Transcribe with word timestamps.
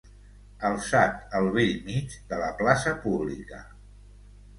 Alçat 0.69 1.35
al 1.39 1.49
bell 1.57 1.75
mig 1.89 2.15
de 2.31 2.39
la 2.39 2.47
plaça 2.63 2.95
pública. 3.05 3.61